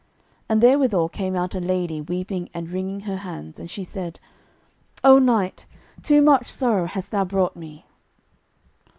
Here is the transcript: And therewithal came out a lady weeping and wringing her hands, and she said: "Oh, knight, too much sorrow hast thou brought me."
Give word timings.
And 0.49 0.61
therewithal 0.61 1.09
came 1.09 1.35
out 1.35 1.53
a 1.53 1.59
lady 1.59 2.01
weeping 2.01 2.49
and 2.55 2.71
wringing 2.71 3.01
her 3.01 3.17
hands, 3.17 3.59
and 3.59 3.69
she 3.69 3.83
said: 3.83 4.19
"Oh, 5.03 5.19
knight, 5.19 5.67
too 6.01 6.23
much 6.23 6.47
sorrow 6.51 6.87
hast 6.87 7.11
thou 7.11 7.23
brought 7.23 7.55
me." 7.55 7.85